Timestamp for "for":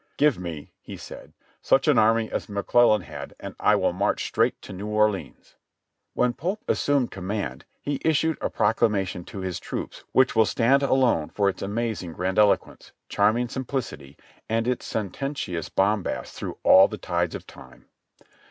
11.29-11.49